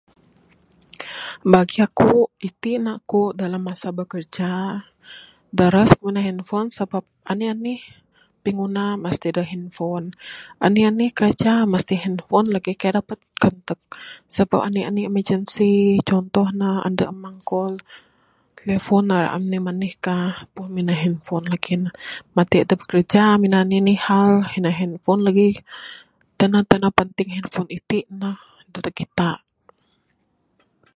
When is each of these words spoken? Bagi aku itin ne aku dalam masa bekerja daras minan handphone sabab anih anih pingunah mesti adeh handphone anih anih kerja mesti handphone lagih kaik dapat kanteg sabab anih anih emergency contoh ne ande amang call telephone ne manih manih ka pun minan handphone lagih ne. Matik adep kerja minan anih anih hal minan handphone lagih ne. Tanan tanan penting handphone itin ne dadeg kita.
Bagi 1.53 1.77
aku 1.87 2.11
itin 2.47 2.81
ne 2.85 2.91
aku 2.99 3.21
dalam 3.41 3.61
masa 3.69 3.87
bekerja 3.99 4.49
daras 5.59 5.91
minan 6.03 6.25
handphone 6.27 6.69
sabab 6.77 7.05
anih 7.31 7.49
anih 7.55 7.81
pingunah 8.43 8.91
mesti 9.03 9.25
adeh 9.31 9.47
handphone 9.53 10.07
anih 10.65 10.85
anih 10.89 11.09
kerja 11.19 11.51
mesti 11.73 11.95
handphone 12.03 12.47
lagih 12.55 12.75
kaik 12.81 12.95
dapat 12.97 13.19
kanteg 13.41 13.79
sabab 14.35 14.61
anih 14.67 14.83
anih 14.89 15.03
emergency 15.09 15.73
contoh 16.09 16.47
ne 16.59 16.69
ande 16.87 17.03
amang 17.13 17.37
call 17.49 17.73
telephone 18.59 19.05
ne 19.09 19.15
manih 19.35 19.61
manih 19.67 19.93
ka 20.05 20.17
pun 20.55 20.67
minan 20.75 20.97
handphone 21.03 21.45
lagih 21.53 21.75
ne. 21.83 21.89
Matik 22.35 22.63
adep 22.65 22.81
kerja 22.91 23.23
minan 23.43 23.61
anih 23.63 23.79
anih 23.83 23.99
hal 24.07 24.31
minan 24.53 24.73
handphone 24.79 25.21
lagih 25.27 25.55
ne. 25.59 25.63
Tanan 26.37 26.63
tanan 26.69 26.91
penting 26.99 27.29
handphone 27.35 27.69
itin 27.77 28.07
ne 28.21 28.29
dadeg 28.73 28.95
kita. 29.01 29.29